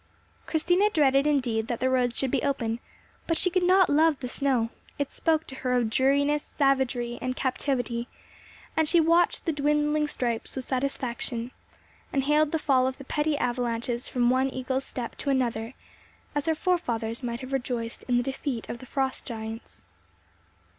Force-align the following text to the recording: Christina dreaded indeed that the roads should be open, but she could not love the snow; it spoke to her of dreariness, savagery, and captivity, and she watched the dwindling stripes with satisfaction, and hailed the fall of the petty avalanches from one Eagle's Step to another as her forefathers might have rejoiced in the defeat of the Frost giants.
Christina 0.47 0.89
dreaded 0.89 1.27
indeed 1.27 1.67
that 1.67 1.79
the 1.79 1.87
roads 1.87 2.17
should 2.17 2.31
be 2.31 2.41
open, 2.41 2.79
but 3.27 3.37
she 3.37 3.51
could 3.51 3.61
not 3.61 3.87
love 3.87 4.19
the 4.19 4.27
snow; 4.27 4.71
it 4.97 5.11
spoke 5.11 5.45
to 5.45 5.53
her 5.57 5.73
of 5.75 5.91
dreariness, 5.91 6.55
savagery, 6.57 7.19
and 7.21 7.35
captivity, 7.35 8.07
and 8.75 8.89
she 8.89 8.99
watched 8.99 9.45
the 9.45 9.51
dwindling 9.51 10.07
stripes 10.07 10.55
with 10.55 10.65
satisfaction, 10.67 11.51
and 12.11 12.23
hailed 12.23 12.51
the 12.51 12.57
fall 12.57 12.87
of 12.87 12.97
the 12.97 13.03
petty 13.05 13.37
avalanches 13.37 14.09
from 14.09 14.31
one 14.31 14.49
Eagle's 14.51 14.85
Step 14.85 15.17
to 15.17 15.29
another 15.29 15.75
as 16.33 16.47
her 16.47 16.55
forefathers 16.55 17.21
might 17.21 17.41
have 17.41 17.53
rejoiced 17.53 18.03
in 18.07 18.17
the 18.17 18.23
defeat 18.23 18.67
of 18.69 18.79
the 18.79 18.87
Frost 18.87 19.27
giants. 19.27 19.83